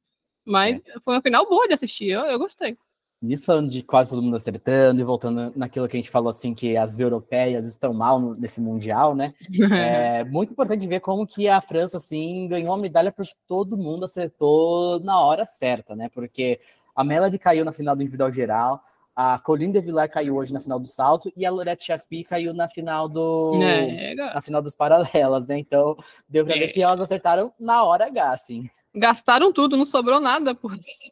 [0.43, 0.99] Mas é.
[1.01, 2.75] foi uma final boa de assistir, eu, eu gostei.
[3.21, 6.53] Nisso falando de quase todo mundo acertando e voltando naquilo que a gente falou assim,
[6.53, 9.33] que as europeias estão mal nesse Mundial, né?
[10.19, 14.05] É muito importante ver como que a França, assim, ganhou a medalha porque todo mundo
[14.05, 16.09] acertou na hora certa, né?
[16.09, 16.59] Porque
[16.95, 18.81] a Melody caiu na final do individual geral,
[19.17, 22.53] a Colin de Villar caiu hoje na final do salto e a Lorette Chaffee caiu
[22.53, 25.57] na final do é, na final dos paralelas, né?
[25.57, 25.97] Então,
[26.29, 26.59] deu pra é.
[26.59, 28.69] ver que elas acertaram na hora H, assim.
[28.93, 31.11] Gastaram tudo, não sobrou nada por isso.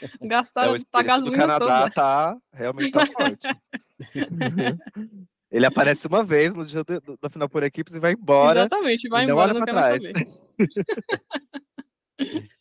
[0.22, 1.90] Gastaram é, o gasolina do Canadá toda.
[1.90, 3.48] tá realmente tá forte.
[5.50, 6.84] Ele aparece uma vez no dia
[7.20, 8.60] da final por equipes e vai embora.
[8.60, 10.02] Exatamente, vai embora, não, não trás.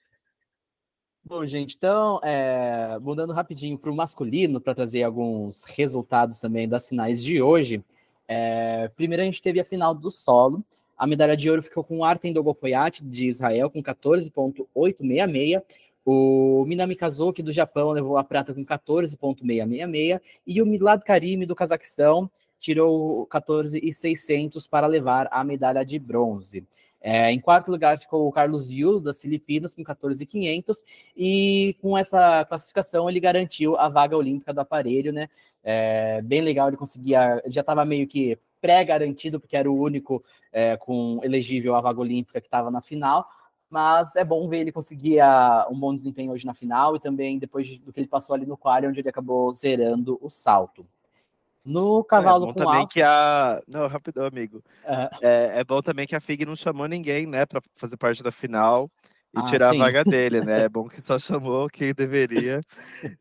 [1.27, 6.87] Bom, gente, então, é, mudando rapidinho para o masculino, para trazer alguns resultados também das
[6.87, 7.83] finais de hoje.
[8.27, 10.63] É, primeiro, a gente teve a final do solo.
[10.95, 15.63] A medalha de ouro ficou com o Artem Dogopoyat, de Israel, com 14,866.
[16.05, 20.21] O Minami Kazuki, do Japão, levou a prata com 14,666.
[20.45, 26.65] E o Milad Karimi, do Cazaquistão, tirou 14,600 para levar a medalha de bronze.
[27.01, 30.83] É, em quarto lugar ficou o Carlos Yulo, das Filipinas, com 14,500,
[31.15, 35.29] e com essa classificação ele garantiu a vaga olímpica do aparelho, né?
[35.63, 40.77] É, bem legal, ele conseguia, já estava meio que pré-garantido, porque era o único é,
[40.77, 43.27] com elegível à vaga olímpica que estava na final,
[43.69, 45.19] mas é bom ver ele conseguir
[45.69, 48.57] um bom desempenho hoje na final e também depois do que ele passou ali no
[48.57, 50.85] quali, onde ele acabou zerando o salto.
[51.63, 52.93] No cavalo é bom com também alças...
[52.93, 53.59] que a.
[53.67, 54.63] Não, rapidão, amigo.
[54.87, 55.09] Uhum.
[55.21, 58.31] É, é, bom também que a FIG não chamou ninguém, né, para fazer parte da
[58.31, 58.89] final
[59.33, 59.81] e ah, tirar sim.
[59.81, 60.63] a vaga dele, né?
[60.63, 62.61] É bom que só chamou quem deveria.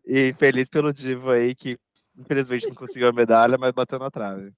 [0.07, 1.75] e feliz pelo Divo aí, que
[2.17, 4.53] infelizmente não conseguiu a medalha, mas bateu na trave.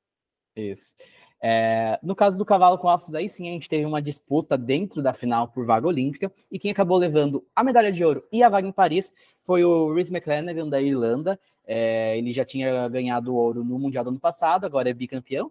[0.56, 0.96] Isso.
[1.40, 5.02] É, no caso do cavalo com alças, aí sim a gente teve uma disputa dentro
[5.02, 8.48] da final por vaga olímpica, e quem acabou levando a medalha de ouro e a
[8.48, 9.12] vaga em Paris
[9.44, 11.38] foi o Rhys McLennan da Irlanda.
[11.66, 15.50] É, ele já tinha ganhado ouro no Mundial do ano passado, agora é bicampeão,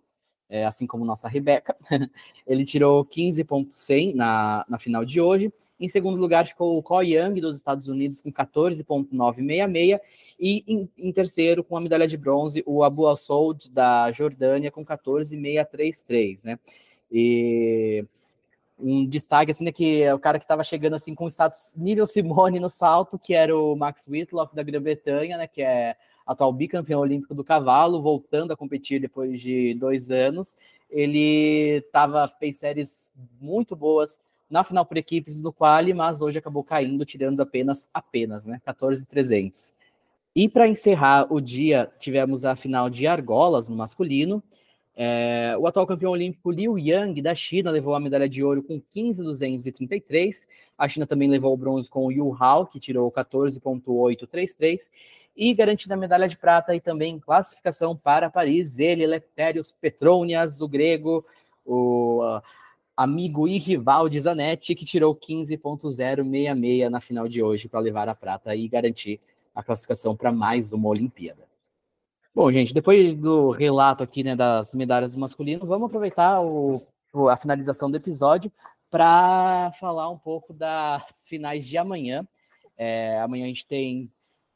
[0.49, 1.75] é, assim como nossa Rebeca.
[2.45, 5.51] ele tirou 15,100 na, na final de hoje.
[5.79, 9.99] Em segundo lugar ficou o Ko Young dos Estados Unidos com 14,966
[10.39, 14.85] e em, em, terceiro com a medalha de bronze o Abu Assold da Jordânia com
[14.85, 16.59] 14,633, né?
[17.11, 18.05] E
[18.77, 22.05] um destaque assim né, que é o cara que estava chegando assim com status nível
[22.05, 26.99] Simone no salto, que era o Max Whitlock da Grã-Bretanha, né, que é atual bicampeão
[26.99, 30.55] olímpico do cavalo, voltando a competir depois de dois anos.
[30.89, 36.63] Ele tava fez séries muito boas na final por equipes do quali, mas hoje acabou
[36.63, 39.73] caindo, tirando apenas apenas, né, 14.300.
[40.35, 44.43] E para encerrar o dia, tivemos a final de argolas no masculino,
[44.95, 48.79] é, o atual campeão olímpico Liu Yang, da China, levou a medalha de ouro com
[48.79, 50.47] 15,233.
[50.77, 54.89] A China também levou o bronze com o Yu Hao, que tirou 14,833.
[55.35, 60.67] E garantindo a medalha de prata e também classificação para Paris, ele, Eleftherios Petronias, o
[60.67, 61.25] grego,
[61.65, 62.41] o uh,
[62.95, 68.15] amigo e rival de Zanetti, que tirou 15,066 na final de hoje para levar a
[68.15, 69.19] prata e garantir
[69.53, 71.43] a classificação para mais uma Olimpíada.
[72.35, 76.85] Bom, gente, depois do relato aqui né, das medalhas do masculino, vamos aproveitar o,
[77.29, 78.51] a finalização do episódio
[78.91, 82.27] para falar um pouco das finais de amanhã.
[82.77, 84.11] É, amanhã a gente tem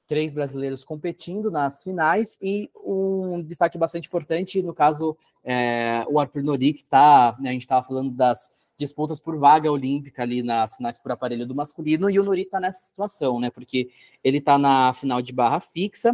[0.09, 6.43] três brasileiros competindo nas finais e um destaque bastante importante, no caso, é, o Arthur
[6.43, 10.75] Nori, que está, né, a gente estava falando das disputas por vaga olímpica ali nas
[10.75, 13.89] finais por aparelho do masculino, e o Nori está nessa situação, né, porque
[14.21, 16.13] ele está na final de barra fixa,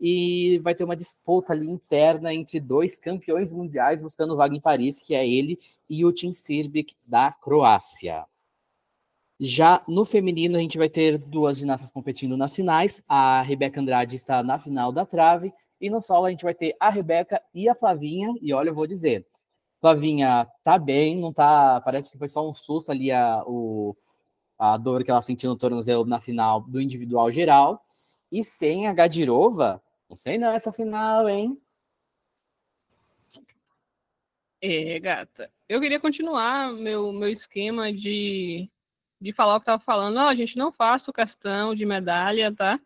[0.00, 5.02] e vai ter uma disputa ali interna entre dois campeões mundiais buscando vaga em Paris,
[5.02, 8.24] que é ele e o Tim Sirbic da Croácia.
[9.40, 13.02] Já no feminino, a gente vai ter duas ginastas competindo nas finais.
[13.08, 15.52] A Rebeca Andrade está na final da trave.
[15.80, 18.32] E no solo, a gente vai ter a Rebeca e a Flavinha.
[18.40, 19.26] E olha, eu vou dizer:
[19.80, 21.80] Flavinha tá bem, não tá.
[21.80, 23.96] Parece que foi só um susto ali a, o,
[24.58, 27.83] a dor que ela sentiu no tornozelo na final do individual geral.
[28.34, 31.56] E sem a Gadirova, não sei não essa final, hein?
[34.60, 35.52] É, gata.
[35.68, 38.68] Eu queria continuar meu, meu esquema de,
[39.20, 40.18] de falar o que estava falando.
[40.18, 42.80] A gente não faça questão de medalha, tá?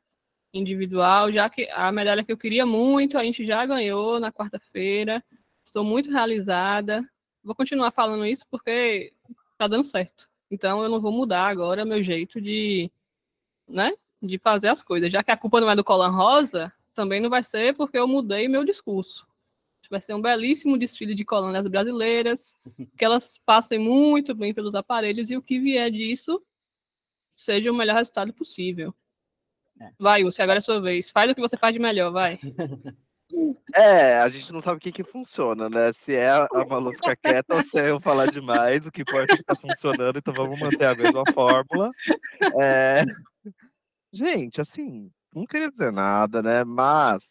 [0.52, 5.24] individual, já que a medalha que eu queria muito, a gente já ganhou na quarta-feira.
[5.64, 7.02] Estou muito realizada.
[7.42, 9.14] Vou continuar falando isso porque
[9.56, 10.28] tá dando certo.
[10.50, 12.90] Então eu não vou mudar agora meu jeito de,
[13.66, 15.12] né, de fazer as coisas.
[15.12, 18.08] Já que a culpa não é do Colan Rosa, também não vai ser porque eu
[18.08, 19.26] mudei meu discurso.
[19.90, 22.54] Vai ser um belíssimo desfile de colônias brasileiras,
[22.98, 26.42] que elas passem muito bem pelos aparelhos e o que vier disso
[27.34, 28.94] seja o melhor resultado possível.
[29.80, 29.90] É.
[29.98, 31.10] Vai, Lúcia, agora é a sua vez.
[31.10, 32.38] Faz o que você faz de melhor, vai.
[33.74, 35.92] É, a gente não sabe o que que funciona, né?
[35.92, 39.34] Se é a Malu ficar quieta ou se é eu falar demais, o que importa
[39.34, 41.90] é que tá funcionando, então vamos manter a mesma fórmula.
[42.58, 43.04] É...
[44.12, 46.64] Gente, assim, não queria dizer nada, né?
[46.64, 47.22] Mas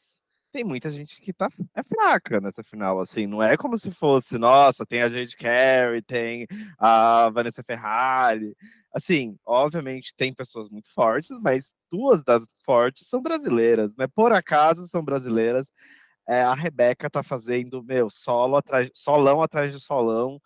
[0.52, 4.38] tem muita gente que tá é fraca nessa final, assim, não é como se fosse,
[4.38, 6.48] nossa, tem a Jade Carey, tem
[6.80, 8.56] a Vanessa Ferrari.
[8.94, 14.08] Assim, obviamente tem pessoas muito fortes, mas duas das fortes são brasileiras, né?
[14.08, 15.68] Por acaso são brasileiras.
[16.28, 20.42] É, a Rebeca tá fazendo, meu, solo atrás, solão atrás de solão,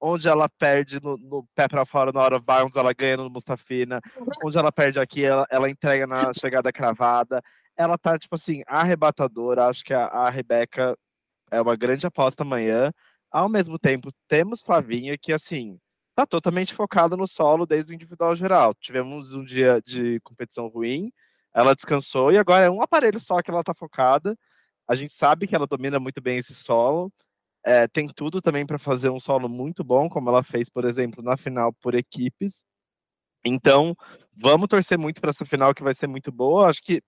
[0.00, 3.30] onde ela perde no, no pé para fora no Out of Bounds, ela ganha no
[3.30, 4.00] Mustafina,
[4.44, 7.42] onde ela perde aqui, ela, ela entrega na chegada cravada.
[7.76, 9.66] Ela tá, tipo assim, arrebatadora.
[9.66, 10.96] Acho que a, a Rebeca
[11.50, 12.92] é uma grande aposta amanhã.
[13.30, 15.78] Ao mesmo tempo, temos Flavinha, que, assim,
[16.14, 18.74] tá totalmente focada no solo desde o individual geral.
[18.74, 21.12] Tivemos um dia de competição ruim,
[21.54, 24.36] ela descansou e agora é um aparelho só que ela tá focada.
[24.88, 27.12] A gente sabe que ela domina muito bem esse solo.
[27.68, 31.22] É, tem tudo também para fazer um solo muito bom, como ela fez, por exemplo,
[31.22, 32.64] na final por equipes.
[33.44, 33.94] Então,
[34.34, 36.68] vamos torcer muito para essa final que vai ser muito boa.
[36.68, 37.02] Acho que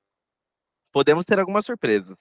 [0.92, 2.16] podemos ter algumas surpresas.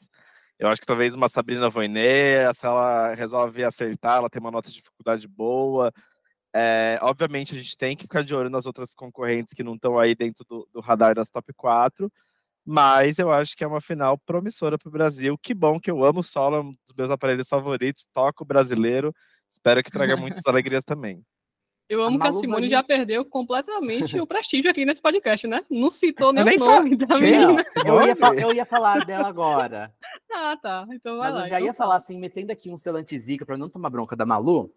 [0.58, 4.69] Eu acho que talvez uma Sabrina Voinet, se ela resolve acertar, ela tem uma nota
[4.69, 5.91] de dificuldade boa,
[6.54, 9.99] é, obviamente, a gente tem que ficar de olho nas outras concorrentes que não estão
[9.99, 12.12] aí dentro do, do, radar das top 4,
[12.65, 15.38] mas eu acho que é uma final promissora para o Brasil.
[15.38, 19.13] Que bom que eu amo o solo, é um dos meus aparelhos favoritos, toco brasileiro,
[19.50, 21.24] espero que traga muitas alegrias também.
[21.89, 25.65] Eu amo a que a Simone já perdeu completamente o prestígio aqui nesse podcast, né?
[25.67, 27.65] Não citou nem o nome da menina.
[27.84, 29.93] Eu ia, eu ia falar dela agora.
[30.32, 30.86] Ah, tá.
[30.91, 31.45] Então vai Mas lá.
[31.45, 34.28] eu já então ia falar assim, metendo aqui um selantezica para não tomar bronca da
[34.28, 34.72] Malu,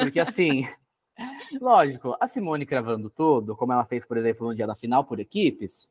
[0.00, 0.66] porque assim,
[1.60, 5.18] Lógico, a Simone cravando tudo, como ela fez, por exemplo, no dia da final por
[5.18, 5.90] equipes,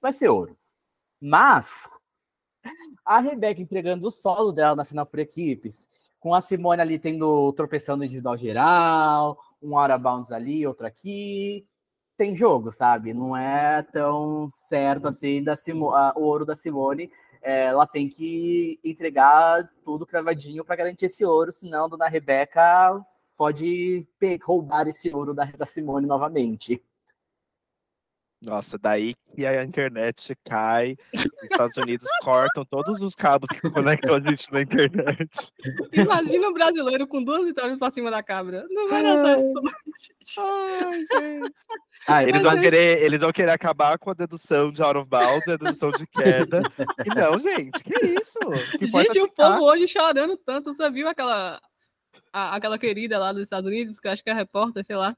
[0.00, 0.56] vai ser ouro.
[1.20, 1.98] Mas
[3.04, 7.52] a Rebeca entregando o solo dela na final por equipes, com a Simone ali tendo
[7.52, 11.66] tropeçando individual geral, um out bounds ali, outro aqui,
[12.16, 13.12] tem jogo, sabe?
[13.12, 17.10] Não é tão certo assim da Simo, a, o ouro da Simone.
[17.42, 23.00] É, ela tem que entregar tudo cravadinho para garantir esse ouro, senão Dona Rebeca
[23.36, 24.08] pode
[24.42, 26.82] roubar esse ouro da, da Simone novamente.
[28.42, 34.16] Nossa, daí que a internet cai, os Estados Unidos cortam todos os cabos que conectam
[34.16, 35.52] a gente na internet.
[35.92, 38.66] Imagina um brasileiro com duas vitórias pra cima da cabra.
[38.70, 39.60] Não vai dar certo.
[40.38, 41.54] Ai, gente.
[42.06, 45.48] Ai, eles, vão querer, eles vão querer acabar com a dedução de out of bounds,
[45.48, 46.62] a dedução de queda.
[47.04, 48.38] E não, gente, que isso?
[48.78, 50.74] Que gente, o povo hoje chorando tanto.
[50.74, 51.58] Você viu aquela
[52.32, 55.16] a, aquela querida lá dos Estados Unidos, que acho que é repórter, sei lá,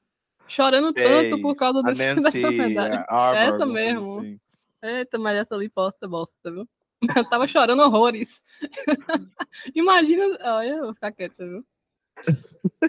[0.49, 3.05] chorando sei, tanto por causa desse, Nancy, dessa medalha.
[3.07, 4.19] Arbor, essa mesmo.
[4.19, 4.39] Assim.
[4.81, 6.67] Eita, mas essa ali posta bosta, viu?
[7.15, 8.43] Eu tava chorando horrores.
[9.73, 10.37] Imagina.
[10.41, 11.63] Olha, eu vou ficar quieta, viu?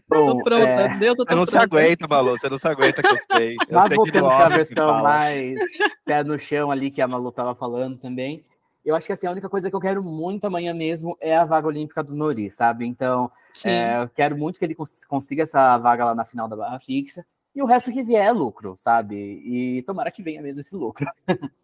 [0.09, 0.99] Bom, tô pronta, é...
[0.99, 1.51] Deus, eu tô Você não pronta.
[1.51, 3.55] se aguenta, Malu, você não se aguenta que eu sei.
[3.55, 5.59] Eu Mas sei voltando para a versão mais
[6.05, 8.43] pé no chão ali que a Malu tava falando também,
[8.85, 11.45] eu acho que assim, a única coisa que eu quero muito amanhã mesmo é a
[11.45, 12.87] vaga olímpica do Nori, sabe?
[12.87, 13.31] Então,
[13.65, 16.81] é, eu quero muito que ele cons consiga essa vaga lá na final da barra
[16.81, 17.25] fixa.
[17.55, 19.17] E o resto que vier é lucro, sabe?
[19.17, 21.07] E tomara que venha mesmo esse lucro.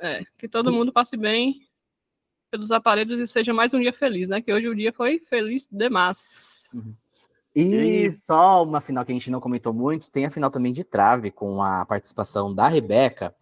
[0.00, 1.66] É, que todo mundo passe bem
[2.52, 4.40] pelos aparelhos e seja mais um dia feliz, né?
[4.40, 6.68] Que hoje o dia foi feliz demais.
[6.72, 6.94] Uhum.
[7.54, 10.72] E, e só uma final que a gente não comentou muito, tem a final também
[10.72, 13.34] de trave com a participação da Rebeca.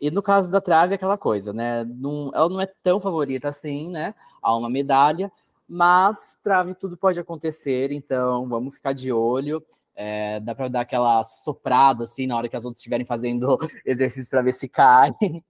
[0.00, 1.84] E no caso da trave, é aquela coisa, né?
[1.84, 4.14] Não, ela não é tão favorita assim, né?
[4.42, 5.30] Há uma medalha,
[5.68, 9.64] mas trave tudo pode acontecer, então vamos ficar de olho.
[9.94, 14.30] É, dá para dar aquela soprada assim na hora que as outras estiverem fazendo exercício
[14.30, 15.12] para ver se cai.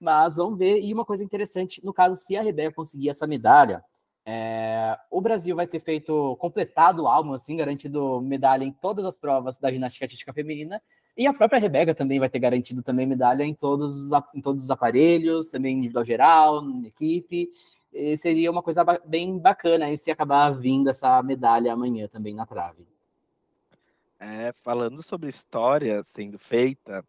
[0.00, 0.80] Mas vamos ver.
[0.80, 3.84] E uma coisa interessante, no caso, se a Rebeca conseguir essa medalha,
[4.24, 9.18] é, o Brasil vai ter feito, completado o álbum, assim, garantido medalha em todas as
[9.18, 10.80] provas da ginástica artística feminina,
[11.16, 14.70] e a própria Rebeca também vai ter garantido também medalha em todos, em todos os
[14.70, 17.48] aparelhos, também individual geral, equipe.
[17.92, 22.86] E seria uma coisa bem bacana se acabar vindo essa medalha amanhã também na trave.
[24.20, 27.02] É, falando sobre história sendo feita,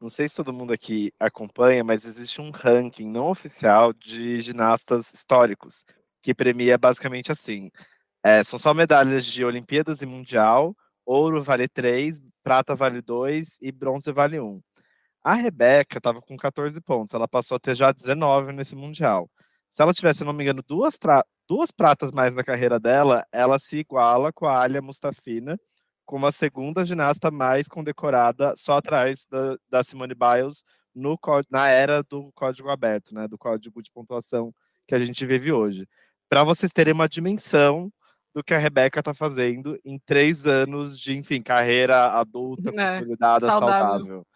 [0.00, 5.12] Não sei se todo mundo aqui acompanha, mas existe um ranking não oficial de ginastas
[5.14, 5.84] históricos,
[6.22, 7.70] que premia basicamente assim:
[8.24, 13.72] é, são só medalhas de Olimpíadas e Mundial, ouro vale 3, prata vale 2 e
[13.72, 14.60] bronze vale 1.
[15.24, 19.30] A Rebeca estava com 14 pontos, ela passou a ter já 19 nesse Mundial.
[19.68, 20.98] Se ela tivesse, se não me engano, duas,
[21.48, 25.58] duas pratas mais na carreira dela, ela se iguala com a Alia Mustafina,
[26.08, 30.62] como a segunda ginasta mais condecorada, só atrás da, da Simone Biles,
[30.94, 31.18] no,
[31.50, 34.50] na era do código aberto, né, do código de pontuação
[34.86, 35.86] que a gente vive hoje.
[36.26, 37.92] Para vocês terem uma dimensão
[38.34, 43.46] do que a Rebeca está fazendo em três anos de, enfim, carreira adulta, é, consolidada,
[43.46, 43.82] saudável.
[43.82, 44.26] saudável.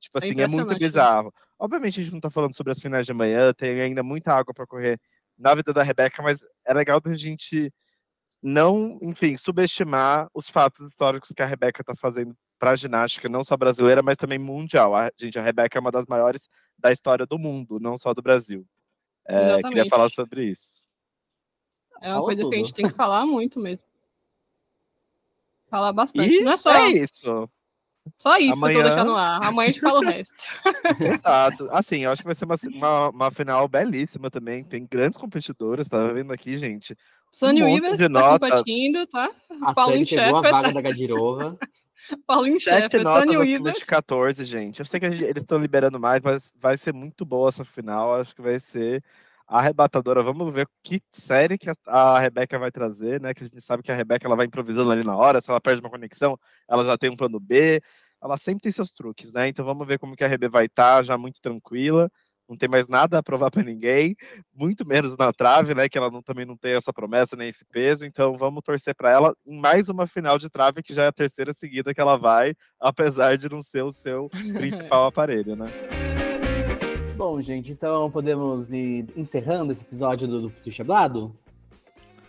[0.00, 0.78] Tipo é assim, é, é muito né?
[0.78, 1.30] bizarro.
[1.58, 4.54] Obviamente a gente não está falando sobre as finais de amanhã, tem ainda muita água
[4.54, 4.98] para correr
[5.36, 7.70] na vida da Rebeca, mas é legal da gente
[8.42, 13.44] não, enfim, subestimar os fatos históricos que a Rebeca está fazendo para a ginástica, não
[13.44, 14.94] só brasileira, mas também mundial.
[14.94, 18.22] A, gente, a Rebeca é uma das maiores da história do mundo, não só do
[18.22, 18.64] Brasil.
[19.26, 20.78] É, queria falar sobre isso.
[22.00, 22.50] É uma Fala coisa tudo.
[22.50, 23.84] que a gente tem que falar muito mesmo.
[25.68, 26.32] Falar bastante.
[26.32, 27.48] E não é só é isso.
[28.16, 28.72] Só isso Amanhã...
[28.72, 29.44] que eu vou deixar no ar.
[29.44, 30.34] Amanhã a gente fala o resto.
[31.20, 31.68] Exato.
[31.70, 34.64] Assim, eu acho que vai ser uma, uma, uma final belíssima também.
[34.64, 36.96] Tem grandes competidoras, tá vendo aqui, gente?
[37.32, 38.50] Sunny um Weavers tá nota.
[38.50, 39.30] competindo, tá?
[39.62, 40.72] A Paulinho série pegou a vaga tá...
[40.72, 41.58] da Gadirova.
[42.26, 44.80] Paulinho Sete Sheffer, notas acima de 14, gente.
[44.80, 48.14] Eu sei que eles estão liberando mais, mas vai ser muito boa essa final.
[48.14, 49.02] Acho que vai ser
[49.46, 50.22] arrebatadora.
[50.22, 53.34] Vamos ver que série que a Rebeca vai trazer, né?
[53.34, 55.40] Que a gente sabe que a Rebeca ela vai improvisando ali na hora.
[55.40, 57.80] Se ela perde uma conexão, ela já tem um plano B.
[58.22, 59.48] Ela sempre tem seus truques, né?
[59.48, 62.10] Então vamos ver como que a Rebe vai estar, tá, já muito tranquila.
[62.48, 64.16] Não tem mais nada a provar para ninguém,
[64.54, 65.88] muito menos na trave, né?
[65.88, 68.06] Que ela não, também não tem essa promessa nem esse peso.
[68.06, 71.12] Então vamos torcer para ela em mais uma final de trave que já é a
[71.12, 75.66] terceira seguida que ela vai, apesar de não ser o seu principal aparelho, né?
[77.16, 81.34] Bom, gente, então podemos ir encerrando esse episódio do Duplo Chablado?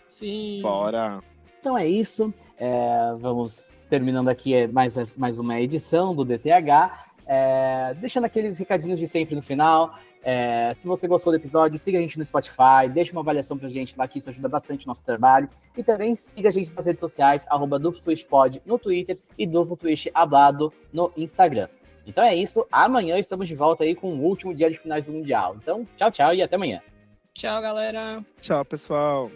[0.08, 0.60] Sim.
[0.62, 1.22] Bora.
[1.60, 2.34] Então é isso.
[2.58, 7.08] É, vamos terminando aqui mais, mais uma edição do DTH.
[7.26, 9.94] É, deixando aqueles recadinhos de sempre no final.
[10.22, 13.68] É, se você gostou do episódio, siga a gente no Spotify, deixa uma avaliação pra
[13.68, 15.48] gente lá, que isso ajuda bastante o nosso trabalho.
[15.76, 20.10] E também siga a gente nas redes sociais, arroba DuploTwistPod no Twitter e Duplo Twist
[20.14, 21.68] Hablado no Instagram.
[22.06, 22.66] Então é isso.
[22.70, 25.56] Amanhã estamos de volta aí com o último dia de finais do Mundial.
[25.56, 26.80] Então, tchau, tchau e até amanhã.
[27.34, 28.24] Tchau, galera.
[28.40, 29.30] Tchau, pessoal.